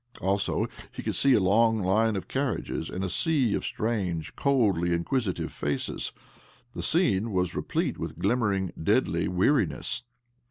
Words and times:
Also, 0.19 0.65
he 0.91 1.03
could 1.03 1.13
see 1.13 1.35
a 1.35 1.39
long 1.39 1.79
line 1.83 2.15
of 2.15 2.27
carriages 2.27 2.89
and 2.89 3.03
a 3.03 3.07
sea 3.11 3.53
of 3.53 3.63
strange, 3.63 4.35
coldly 4.35 4.93
inquisitive 4.95 5.51
faces. 5.53 6.11
The 6.73 6.81
scene 6.81 7.31
was 7.31 7.53
replete 7.53 7.99
with 7.99 8.17
glimmering, 8.17 8.71
deadly 8.81 9.27
weariness. 9.27 10.01